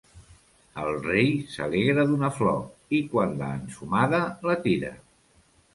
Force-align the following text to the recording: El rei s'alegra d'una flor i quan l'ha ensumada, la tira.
El 0.83 0.89
rei 1.07 1.29
s'alegra 1.57 2.07
d'una 2.13 2.31
flor 2.39 2.99
i 3.01 3.05
quan 3.13 3.39
l'ha 3.43 3.55
ensumada, 3.61 4.25
la 4.51 4.59
tira. 4.67 4.97